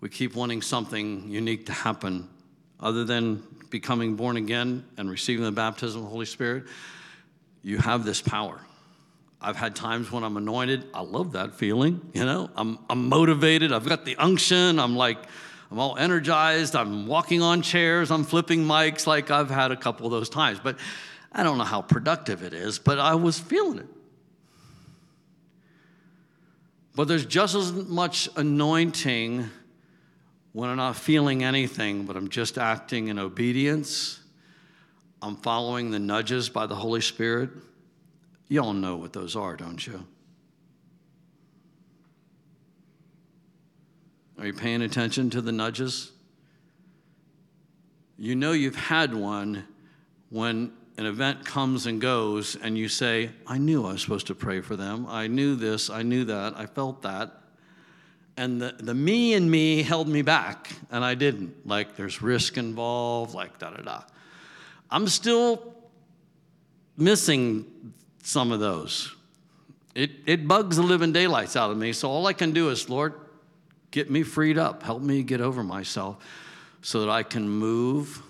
[0.00, 2.28] We keep wanting something unique to happen
[2.78, 6.64] other than becoming born again and receiving the baptism of the Holy Spirit.
[7.62, 8.60] You have this power.
[9.40, 10.86] I've had times when I'm anointed.
[10.94, 12.00] I love that feeling.
[12.12, 13.72] You know, I'm, I'm motivated.
[13.72, 14.78] I've got the unction.
[14.78, 15.18] I'm like,
[15.70, 16.74] I'm all energized.
[16.74, 18.10] I'm walking on chairs.
[18.10, 20.60] I'm flipping mics like I've had a couple of those times.
[20.60, 20.78] But
[21.32, 23.86] I don't know how productive it is, but I was feeling it.
[26.94, 29.48] But there's just as much anointing
[30.52, 34.20] when I'm not feeling anything, but I'm just acting in obedience.
[35.22, 37.50] I'm following the nudges by the Holy Spirit.
[38.48, 40.04] You all know what those are, don't you?
[44.38, 46.12] Are you paying attention to the nudges?
[48.16, 49.64] You know you've had one
[50.30, 54.34] when an event comes and goes and you say, I knew I was supposed to
[54.36, 55.06] pray for them.
[55.08, 57.32] I knew this, I knew that, I felt that.
[58.38, 61.66] and the, the me and me held me back, and I didn't.
[61.66, 64.02] Like, there's risk involved, like, da da da.
[64.90, 65.74] I'm still
[66.96, 69.12] missing some of those.
[69.96, 72.88] It, it bugs the living daylights out of me, so all I can do is,
[72.88, 73.14] Lord,
[73.90, 76.16] get me freed up, help me get over myself
[76.82, 78.22] so that I can move.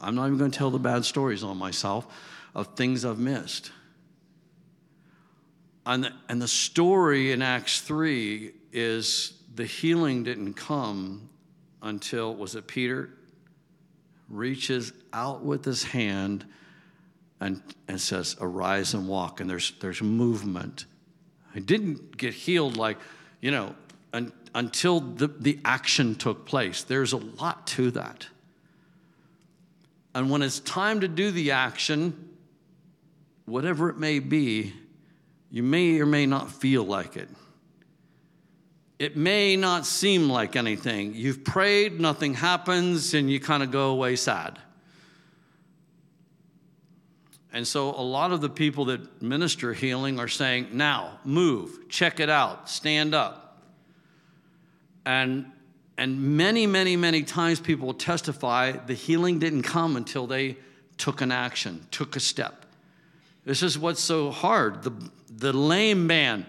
[0.00, 2.06] I'm not even going to tell the bad stories on myself
[2.54, 3.70] of things I've missed.
[5.84, 11.28] And the, and the story in Acts 3 is the healing didn't come
[11.80, 13.10] until, was it Peter?
[14.28, 16.44] Reaches out with his hand
[17.40, 19.40] and, and says, Arise and walk.
[19.40, 20.86] And there's, there's movement.
[21.54, 22.98] He didn't get healed like,
[23.40, 23.74] you know,
[24.12, 26.82] un, until the, the action took place.
[26.82, 28.26] There's a lot to that.
[30.14, 32.30] And when it's time to do the action,
[33.44, 34.72] whatever it may be,
[35.50, 37.28] you may or may not feel like it.
[38.98, 41.14] It may not seem like anything.
[41.14, 44.58] You've prayed, nothing happens, and you kind of go away sad.
[47.52, 52.20] And so, a lot of the people that minister healing are saying, now, move, check
[52.20, 53.45] it out, stand up.
[55.06, 55.46] And,
[55.96, 60.56] and many, many, many times people will testify the healing didn't come until they
[60.98, 62.66] took an action, took a step.
[63.44, 64.82] This is what's so hard.
[64.82, 64.92] The,
[65.30, 66.44] the lame man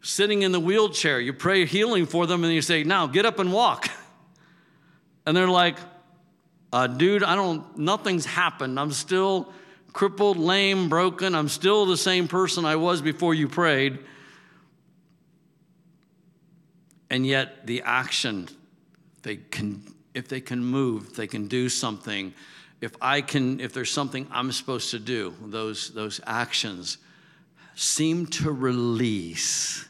[0.00, 3.40] sitting in the wheelchair, you pray healing for them and you say, now get up
[3.40, 3.90] and walk.
[5.26, 5.76] And they're like,
[6.72, 8.78] uh, dude, I don't, nothing's happened.
[8.78, 9.52] I'm still
[9.92, 11.34] crippled, lame, broken.
[11.34, 13.98] I'm still the same person I was before you prayed.
[17.10, 18.48] And yet the action,
[19.22, 22.34] they can, if they can move, they can do something
[22.80, 26.98] if I can, if there's something I'm supposed to do, those, those actions
[27.74, 29.86] seem to release.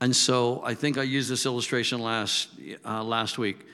[0.00, 2.48] And so I think I used this illustration last,
[2.84, 3.66] uh, last week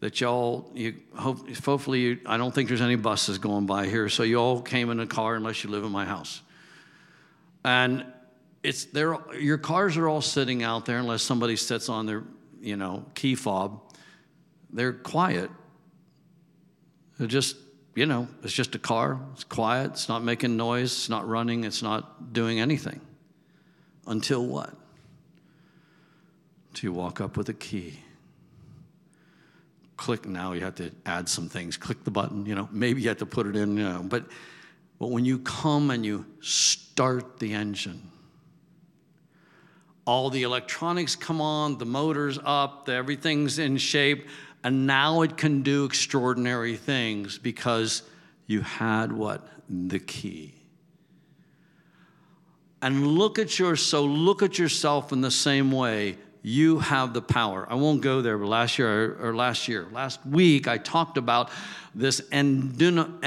[0.00, 4.08] that y'all, you hope, hopefully, you, I don't think there's any buses going by here,
[4.08, 6.40] so you all came in a car unless you live in my house.
[7.64, 8.04] And
[8.68, 12.24] it's there, your cars are all sitting out there unless somebody sits on their,
[12.60, 13.80] you know, key fob.
[14.70, 15.50] They're quiet
[17.20, 17.56] it just,
[17.94, 19.20] you know, it's just a car.
[19.32, 19.92] It's quiet.
[19.92, 20.92] It's not making noise.
[20.92, 21.64] It's not running.
[21.64, 23.00] It's not doing anything.
[24.06, 24.74] Until what?
[26.68, 27.98] Until you walk up with a key.
[29.96, 31.76] Click now, you have to add some things.
[31.76, 34.04] Click the button, you know, maybe you have to put it in, you know.
[34.04, 34.26] But,
[35.00, 38.08] but when you come and you start the engine,
[40.08, 44.26] all the electronics come on, the motor's up, the, everything's in shape
[44.64, 48.02] and now it can do extraordinary things because
[48.46, 49.46] you had what?
[49.68, 50.54] The key.
[52.80, 56.16] And look at your so look at yourself in the same way.
[56.42, 57.66] You have the power.
[57.68, 61.50] I won't go there, but last year or last year, last week, I talked about
[61.94, 63.22] this endunamis,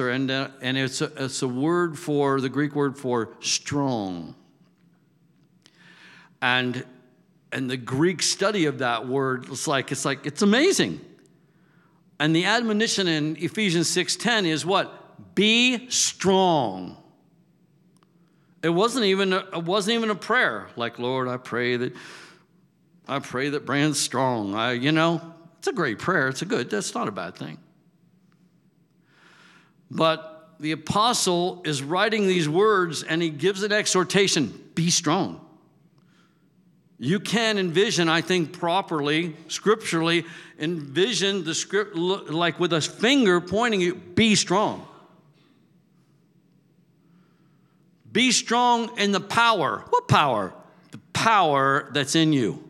[0.00, 4.34] or and it's a, it's a word for the Greek word for strong.
[6.46, 6.84] And
[7.50, 11.00] and the Greek study of that word, it's like, it's like, it's amazing.
[12.20, 15.34] And the admonition in Ephesians 6:10 is what?
[15.34, 16.96] Be strong.
[18.62, 21.96] It wasn't even a, it wasn't even a prayer like Lord, I pray that
[23.08, 24.54] I pray that Brand's strong.
[24.54, 25.20] I, you know,
[25.58, 26.28] it's a great prayer.
[26.28, 26.70] It's a good.
[26.70, 27.58] That's not a bad thing.
[29.90, 35.45] But the apostle is writing these words and he gives an exhortation: Be strong.
[36.98, 40.24] You can envision, I think, properly, scripturally,
[40.58, 44.86] envision the script like with a finger pointing you, be strong.
[48.10, 49.84] Be strong in the power.
[49.90, 50.54] What power?
[50.90, 52.62] The power that's in you.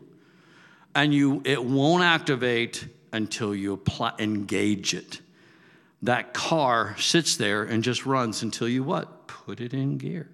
[0.93, 5.21] And you it won't activate until you apply, engage it.
[6.01, 9.27] That car sits there and just runs until you what?
[9.27, 10.29] Put it in gear.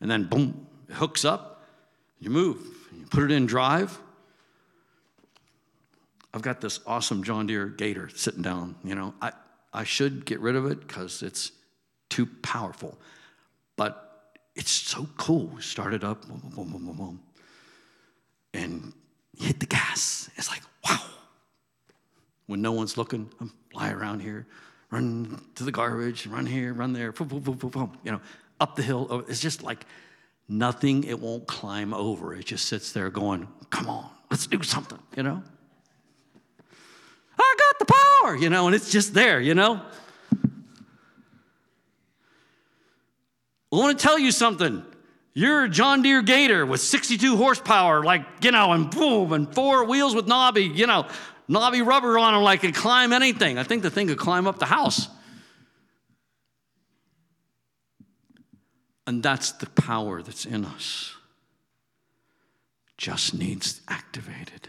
[0.00, 1.59] And then boom, it hooks up
[2.20, 2.58] you move,
[2.96, 3.98] you put it in drive.
[6.32, 8.76] I've got this awesome John Deere Gator sitting down.
[8.84, 9.32] You know, I,
[9.72, 11.50] I should get rid of it because it's
[12.08, 12.98] too powerful.
[13.76, 15.50] But it's so cool.
[15.60, 17.20] Start it up, boom, boom, boom, boom, boom,
[18.52, 18.92] and
[19.38, 20.30] hit the gas.
[20.36, 21.00] It's like, wow.
[22.46, 24.46] When no one's looking, I'm fly around here,
[24.90, 27.98] run to the garbage, run here, run there, boom, boom, boom, boom, boom.
[28.04, 28.20] You know,
[28.60, 29.06] up the hill.
[29.08, 29.86] Oh, it's just like
[30.50, 32.34] nothing it won't climb over.
[32.34, 35.42] It just sits there going, come on, let's do something, you know?
[37.38, 39.80] I got the power, you know, and it's just there, you know?
[43.72, 44.84] I want to tell you something.
[45.32, 49.84] You're a John Deere Gator with 62 horsepower, like, you know, and boom, and four
[49.84, 51.06] wheels with knobby, you know,
[51.46, 53.56] knobby rubber on them, like it climb anything.
[53.56, 55.08] I think the thing could climb up the house.
[59.10, 61.16] And that's the power that's in us.
[62.96, 64.68] Just needs activated.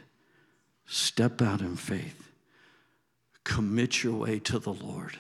[0.88, 2.32] Step out in faith.
[3.44, 5.16] Commit your way to the Lord.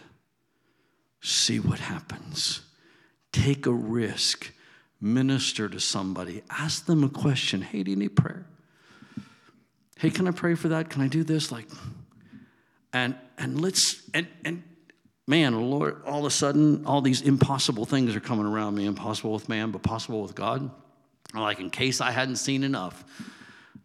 [1.21, 2.61] See what happens.
[3.31, 4.51] Take a risk.
[4.99, 6.41] Minister to somebody.
[6.49, 7.61] Ask them a question.
[7.61, 8.47] Hey, do you need prayer?
[9.99, 10.89] Hey, can I pray for that?
[10.89, 11.51] Can I do this?
[11.51, 11.67] Like,
[12.91, 14.63] and and let's and and
[15.27, 18.85] man, Lord, all of a sudden, all these impossible things are coming around me.
[18.85, 20.69] Impossible with man, but possible with God.
[21.33, 23.03] Like, in case I hadn't seen enough,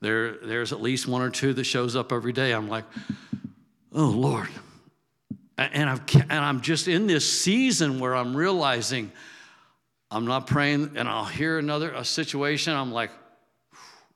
[0.01, 2.53] there, there's at least one or two that shows up every day.
[2.53, 2.85] I'm like,
[3.93, 4.49] oh Lord.
[5.59, 9.11] And, I've, and I'm just in this season where I'm realizing
[10.11, 12.75] I'm not praying, and I'll hear another a situation.
[12.75, 13.11] I'm like,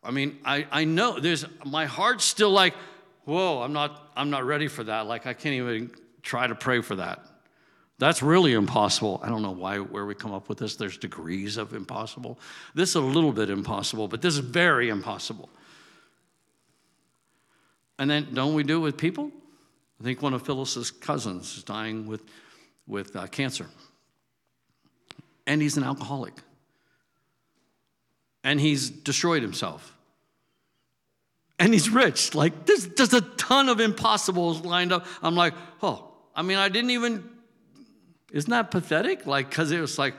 [0.05, 2.75] I mean, I, I know there's my heart's still like,
[3.25, 5.07] whoa, I'm not, I'm not ready for that.
[5.07, 5.91] Like I can't even
[6.23, 7.25] try to pray for that.
[7.99, 9.21] That's really impossible.
[9.23, 10.77] I don't know why where we come up with this.
[10.77, 12.39] There's degrees of impossible.
[12.75, 15.51] This is a little bit impossible, but this is very impossible.
[17.99, 19.31] And then don't we do it with people?
[20.01, 22.23] I think one of Phyllis's cousins is dying with,
[22.87, 23.67] with uh, cancer.
[25.47, 26.33] And he's an alcoholic.
[28.43, 29.95] And he's destroyed himself.
[31.59, 32.35] And he's rich.
[32.35, 35.05] Like, there's just a ton of impossibles lined up.
[35.23, 35.53] I'm like,
[35.83, 37.29] oh, I mean, I didn't even,
[38.33, 39.27] isn't that pathetic?
[39.27, 40.15] Like, because it was like,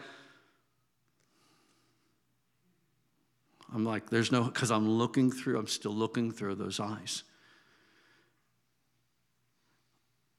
[3.73, 7.23] I'm like, there's no, because I'm looking through, I'm still looking through those eyes.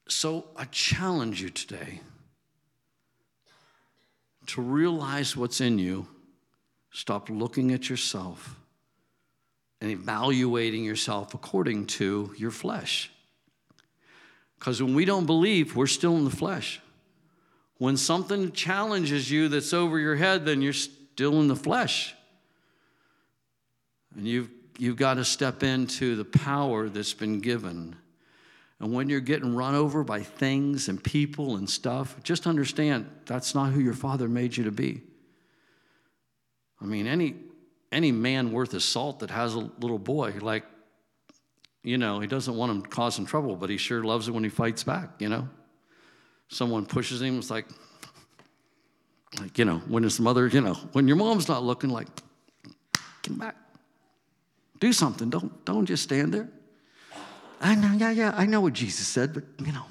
[0.07, 2.01] So I challenge you today
[4.47, 6.07] to realize what's in you,
[6.91, 8.59] stop looking at yourself
[9.81, 13.12] and evaluating yourself according to your flesh.
[14.63, 16.79] Because when we don't believe, we're still in the flesh.
[17.79, 22.15] When something challenges you that's over your head, then you're still in the flesh.
[24.15, 27.97] And you've, you've got to step into the power that's been given.
[28.79, 33.53] And when you're getting run over by things and people and stuff, just understand that's
[33.53, 35.01] not who your father made you to be.
[36.79, 37.35] I mean, any,
[37.91, 40.63] any man worth his salt that has a little boy, like
[41.83, 44.49] you know, he doesn't want him causing trouble, but he sure loves it when he
[44.49, 45.47] fights back, you know?
[46.47, 47.65] Someone pushes him, it's like,
[49.39, 52.07] like, you know, when his mother, you know, when your mom's not looking, like,
[53.21, 53.55] come back.
[54.79, 55.29] Do something.
[55.29, 56.49] Don't, don't just stand there.
[57.59, 59.85] I know, yeah, yeah, I know what Jesus said, but, you know.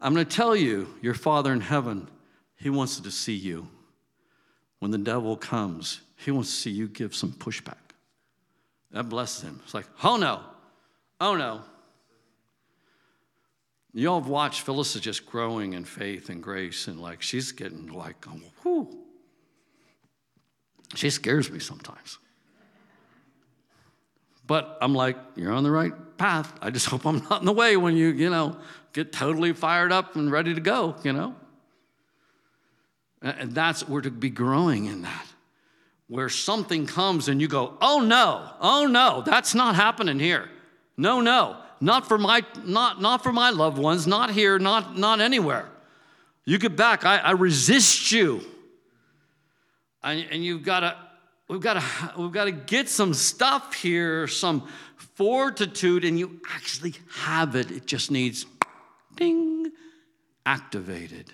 [0.00, 2.08] I'm going to tell you, your Father in heaven,
[2.56, 3.68] He wants to see you.
[4.78, 7.76] When the devil comes, he wants to see you give some pushback.
[8.90, 9.60] That blesses him.
[9.64, 10.40] It's like, oh no,
[11.20, 11.62] oh no.
[13.92, 17.88] Y'all have watched Phyllis is just growing in faith and grace, and like she's getting
[17.88, 18.26] like,
[18.62, 18.94] whoo.
[20.94, 22.18] She scares me sometimes.
[24.46, 26.52] But I'm like, you're on the right path.
[26.62, 28.56] I just hope I'm not in the way when you, you know,
[28.92, 31.34] get totally fired up and ready to go, you know?
[33.22, 35.26] And that's, we're to be growing in that
[36.08, 40.48] where something comes and you go, oh no, oh no, that's not happening here.
[40.96, 45.20] No, no, not for my, not, not for my loved ones, not here, not, not
[45.20, 45.68] anywhere.
[46.44, 48.40] You get back, I, I resist you.
[50.02, 50.96] And, and you've got to,
[51.48, 54.68] we've got to, we've got to get some stuff here, some
[55.16, 57.72] fortitude, and you actually have it.
[57.72, 58.46] It just needs
[59.16, 59.72] ding,
[60.44, 61.32] activated.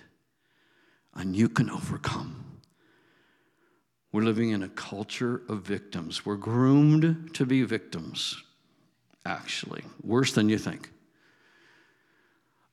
[1.14, 2.42] And you can overcome.
[4.12, 6.24] We're living in a culture of victims.
[6.26, 8.42] We're groomed to be victims,
[9.24, 10.90] actually, worse than you think.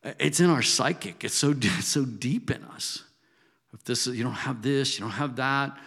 [0.04, 3.04] It's in our psychic, it's so, it's so deep in us.
[3.74, 5.78] If this you don't have this, you don't have that,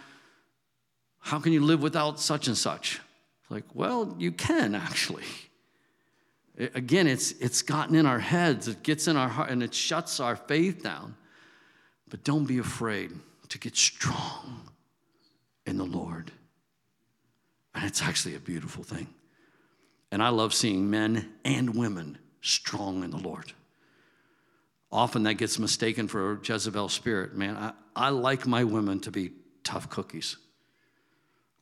[1.23, 2.99] how can you live without such and such?
[3.41, 5.23] It's Like, well, you can actually.
[6.57, 10.19] again, it's, it's gotten in our heads, it gets in our heart, and it shuts
[10.19, 11.15] our faith down.
[12.13, 13.09] But don't be afraid
[13.49, 14.69] to get strong
[15.65, 16.31] in the Lord.
[17.73, 19.07] And it's actually a beautiful thing.
[20.11, 23.51] And I love seeing men and women strong in the Lord.
[24.91, 27.33] Often that gets mistaken for Jezebel spirit.
[27.35, 29.31] Man, I, I like my women to be
[29.63, 30.37] tough cookies.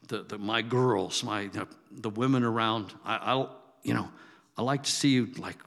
[0.10, 3.48] The, the, my girls, my, the, the women around, I, I,
[3.84, 4.12] you know,
[4.58, 5.60] I like to see you like,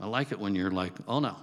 [0.00, 1.36] I like it when you're like, oh no,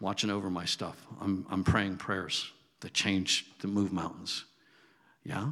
[0.00, 0.96] watching over my stuff.
[1.20, 4.44] I'm, I'm praying prayers that change, that move mountains.
[5.24, 5.50] Yeah?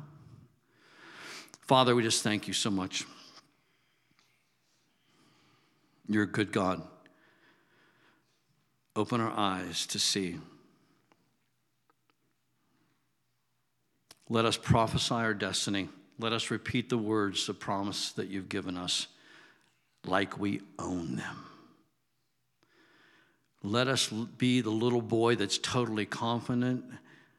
[1.62, 3.04] Father, we just thank you so much.
[6.08, 6.82] You're a good God.
[8.94, 10.38] Open our eyes to see.
[14.28, 15.88] Let us prophesy our destiny.
[16.18, 19.08] Let us repeat the words, the promise that you've given us,
[20.06, 21.53] like we own them.
[23.64, 26.84] Let us be the little boy that's totally confident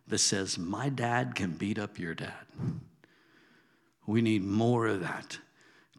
[0.08, 2.34] that says, My dad can beat up your dad.
[4.08, 5.38] We need more of that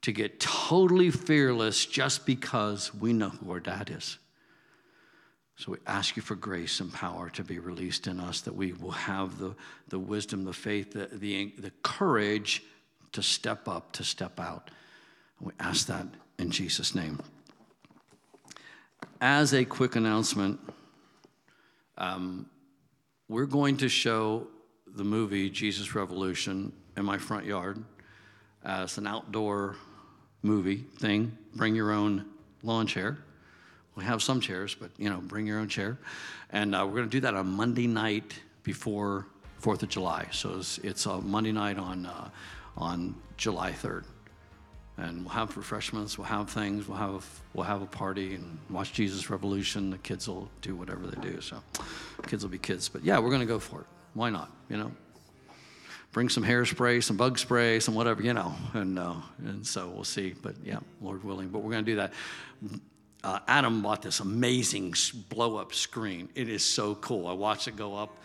[0.03, 4.19] to get totally fearless just because we know who our dad is.
[5.59, 8.73] So we ask you for grace and power to be released in us, that we
[8.73, 9.55] will have the,
[9.89, 12.65] the wisdom, the faith, the, the, the courage
[13.13, 14.73] to step up, to step out.
[15.39, 16.07] And we ask that
[16.39, 17.21] in Jesus' name.
[19.21, 20.61] As a quick announcement,
[21.97, 22.51] um,
[23.29, 24.47] we're going to show
[24.87, 27.83] the movie Jesus Revolution in my front yard
[28.63, 29.77] as an outdoor
[30.43, 31.37] movie thing.
[31.55, 32.27] Bring your own
[32.63, 33.17] lawn chair.
[33.95, 35.97] We have some chairs, but you know, bring your own chair.
[36.51, 39.27] And uh, we're going to do that on Monday night before
[39.61, 40.27] Fourth of July.
[40.31, 42.29] So it's, it's a Monday night on uh,
[42.77, 44.05] on July 3rd
[44.99, 48.93] and we'll have refreshments, we'll have things, we'll have we'll have a party and watch
[48.93, 49.91] Jesus Revolution.
[49.91, 51.41] The kids will do whatever they do.
[51.41, 51.63] So,
[52.27, 52.89] kids will be kids.
[52.89, 53.87] But yeah, we're gonna go for it.
[54.15, 54.51] Why not?
[54.71, 54.93] You know,
[56.13, 58.23] bring some hairspray, some bug spray, some whatever.
[58.23, 60.35] You know, and uh, and so we'll see.
[60.41, 61.49] But yeah, Lord willing.
[61.49, 62.13] But we're gonna do that.
[63.23, 64.95] Uh, Adam bought this amazing
[65.29, 66.29] blow up screen.
[66.35, 67.27] It is so cool.
[67.27, 68.17] I watched it go up.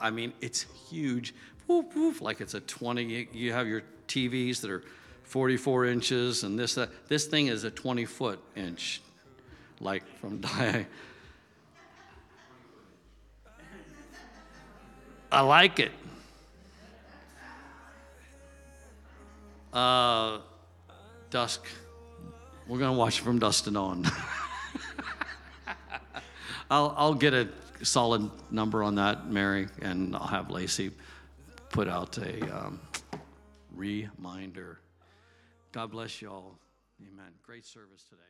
[0.00, 1.34] I mean, it's huge.
[1.66, 3.28] Woof, woof, like it's a 20.
[3.32, 4.84] You have your TVs that are
[5.26, 9.02] 44 inches, and this, uh, this thing is a 20 foot inch,
[9.80, 10.86] like from die.
[15.30, 15.92] I like it.
[19.72, 20.38] Uh,
[21.30, 21.66] dusk.
[22.68, 24.06] We're going to watch from dusk to dawn.
[26.70, 27.48] I'll, I'll get a
[27.82, 30.92] solid number on that, Mary, and I'll have Lacey
[31.70, 32.80] put out a um,
[33.74, 34.80] reminder.
[35.72, 36.58] God bless you all.
[37.00, 37.32] Amen.
[37.42, 38.22] Great service today.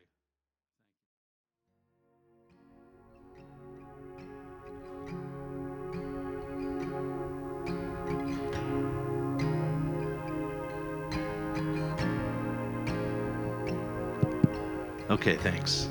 [15.09, 15.89] Okay, thanks.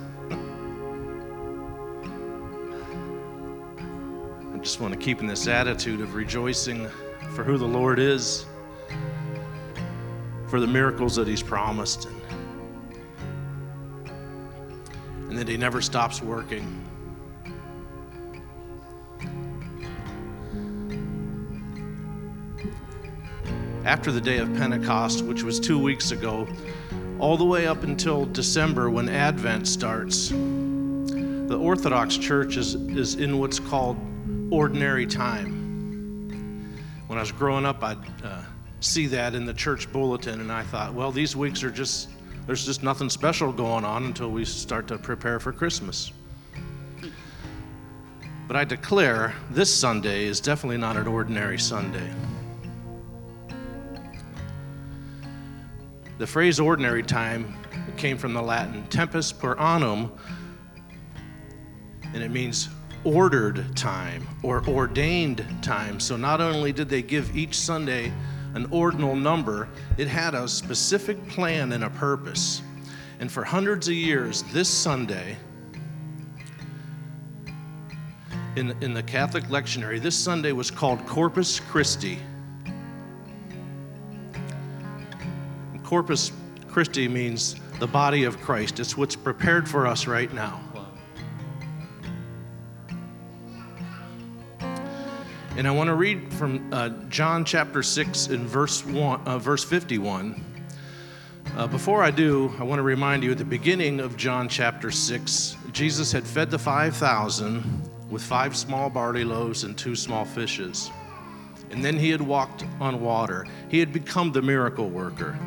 [4.54, 6.90] I just want to keep in this attitude of rejoicing
[7.34, 8.46] for who the Lord is
[10.48, 12.22] for the miracles that He's promised and,
[15.30, 16.82] and that He never stops working.
[23.86, 26.48] After the day of Pentecost, which was two weeks ago,
[27.20, 33.38] all the way up until December when Advent starts, the Orthodox Church is, is in
[33.38, 33.98] what's called
[34.52, 35.64] ordinary time.
[37.08, 38.42] When I was growing up, I'd uh,
[38.86, 42.10] see that in the church bulletin, and I thought, well, these weeks are just,
[42.46, 46.14] there's just nothing special going on until we start to prepare for Christmas.
[48.48, 52.10] But I declare this Sunday is definitely not an ordinary Sunday.
[56.20, 57.56] The phrase ordinary time
[57.98, 60.12] came from the Latin tempus per annum,
[62.14, 62.70] and it means
[63.04, 66.00] ordered time or ordained time.
[66.00, 68.14] So not only did they give each Sunday
[68.56, 72.62] an ordinal number, it had a specific plan and a purpose.
[73.20, 75.38] And for hundreds of years, this Sunday,
[78.56, 82.20] in, in the Catholic lectionary, this Sunday was called Corpus Christi.
[85.84, 86.32] Corpus
[86.68, 88.80] Christi means the body of Christ.
[88.80, 90.62] It's what's prepared for us right now.
[95.58, 99.64] And I want to read from uh, John chapter 6 and verse, one, uh, verse
[99.64, 100.44] 51.
[101.56, 104.92] Uh, before I do, I want to remind you at the beginning of John chapter
[104.92, 110.92] 6, Jesus had fed the 5,000 with five small barley loaves and two small fishes.
[111.72, 113.48] And then he had walked on water.
[113.70, 115.40] He had become the miracle worker,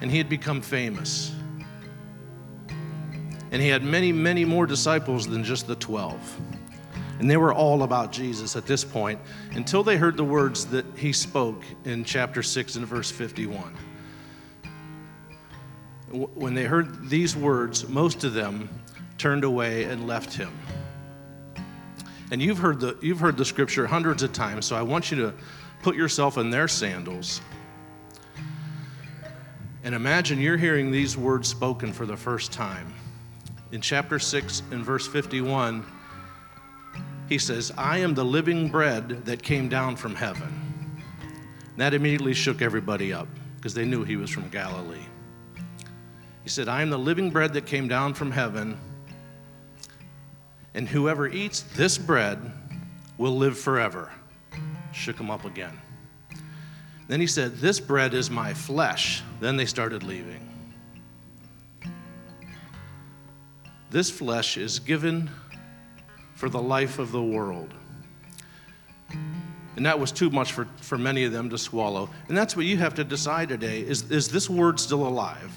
[0.00, 1.32] and he had become famous.
[3.52, 6.40] And he had many, many more disciples than just the 12.
[7.18, 9.20] And they were all about Jesus at this point
[9.52, 13.74] until they heard the words that he spoke in chapter 6 and verse 51.
[16.10, 18.68] When they heard these words, most of them
[19.18, 20.52] turned away and left him.
[22.30, 25.18] And you've heard the you've heard the scripture hundreds of times, so I want you
[25.18, 25.34] to
[25.82, 27.40] put yourself in their sandals.
[29.84, 32.94] And imagine you're hearing these words spoken for the first time.
[33.72, 35.84] In chapter 6 and verse 51,
[37.32, 40.92] he says, I am the living bread that came down from heaven.
[41.70, 43.26] And That immediately shook everybody up
[43.56, 45.06] because they knew he was from Galilee.
[46.42, 48.78] He said, I am the living bread that came down from heaven,
[50.74, 52.52] and whoever eats this bread
[53.16, 54.10] will live forever.
[54.92, 55.80] Shook them up again.
[57.08, 59.22] Then he said, This bread is my flesh.
[59.40, 60.48] Then they started leaving.
[63.88, 65.30] This flesh is given
[66.42, 67.72] for the life of the world.
[69.76, 72.10] And that was too much for, for many of them to swallow.
[72.26, 75.56] And that's what you have to decide today is, is this word still alive?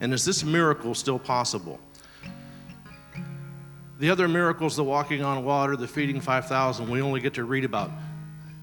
[0.00, 1.80] And is this miracle still possible?
[3.98, 7.64] The other miracles, the walking on water, the feeding 5,000, we only get to read
[7.64, 7.90] about.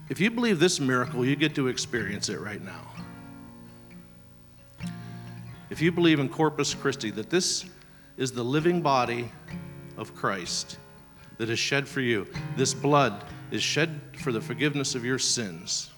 [0.08, 2.88] If you believe this miracle, you get to experience it right now.
[5.70, 7.66] If you believe in Corpus Christi, that this
[8.16, 9.30] is the living body
[10.00, 10.80] of Christ
[11.38, 12.26] that is shed for you,
[12.56, 15.92] this blood is shed for the forgiveness of your sins.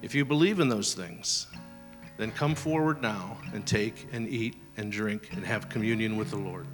[0.00, 1.48] If you believe in those things,
[2.16, 6.36] then come forward now and take and eat and drink and have communion with the
[6.36, 6.66] Lord.